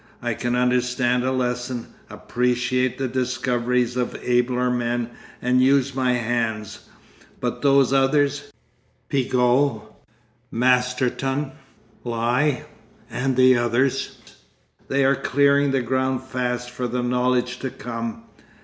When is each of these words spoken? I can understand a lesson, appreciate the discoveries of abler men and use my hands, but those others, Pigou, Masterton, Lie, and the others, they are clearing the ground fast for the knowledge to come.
I 0.19 0.33
can 0.33 0.55
understand 0.55 1.23
a 1.23 1.31
lesson, 1.31 1.85
appreciate 2.09 2.97
the 2.97 3.07
discoveries 3.07 3.95
of 3.95 4.17
abler 4.23 4.71
men 4.71 5.11
and 5.43 5.61
use 5.61 5.93
my 5.93 6.13
hands, 6.13 6.89
but 7.39 7.61
those 7.61 7.93
others, 7.93 8.51
Pigou, 9.09 9.81
Masterton, 10.49 11.51
Lie, 12.03 12.65
and 13.11 13.35
the 13.35 13.55
others, 13.55 14.17
they 14.87 15.05
are 15.05 15.15
clearing 15.15 15.69
the 15.69 15.83
ground 15.83 16.23
fast 16.23 16.71
for 16.71 16.87
the 16.87 17.03
knowledge 17.03 17.59
to 17.59 17.69
come. 17.69 18.23